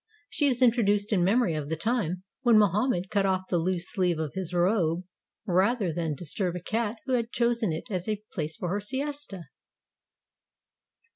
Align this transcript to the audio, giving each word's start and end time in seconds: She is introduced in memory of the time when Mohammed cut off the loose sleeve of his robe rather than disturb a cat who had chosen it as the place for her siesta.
She 0.31 0.47
is 0.47 0.63
introduced 0.63 1.13
in 1.13 1.23
memory 1.23 1.53
of 1.53 1.69
the 1.69 1.75
time 1.75 2.23
when 2.41 2.57
Mohammed 2.57 3.11
cut 3.11 3.27
off 3.27 3.43
the 3.51 3.59
loose 3.59 3.87
sleeve 3.91 4.17
of 4.17 4.33
his 4.33 4.51
robe 4.51 5.03
rather 5.45 5.93
than 5.93 6.15
disturb 6.15 6.55
a 6.55 6.59
cat 6.59 6.97
who 7.05 7.13
had 7.13 7.29
chosen 7.31 7.71
it 7.71 7.91
as 7.91 8.05
the 8.05 8.19
place 8.33 8.55
for 8.55 8.69
her 8.69 8.79
siesta. 8.79 9.43